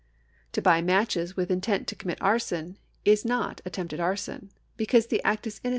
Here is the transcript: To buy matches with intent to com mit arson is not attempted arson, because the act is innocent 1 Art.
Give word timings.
To 0.53 0.63
buy 0.63 0.81
matches 0.81 1.37
with 1.37 1.51
intent 1.51 1.85
to 1.89 1.95
com 1.95 2.07
mit 2.07 2.17
arson 2.23 2.79
is 3.05 3.23
not 3.23 3.61
attempted 3.67 3.99
arson, 3.99 4.49
because 4.75 5.05
the 5.05 5.21
act 5.23 5.45
is 5.45 5.57
innocent 5.63 5.63
1 5.65 5.69
Art. 5.69 5.69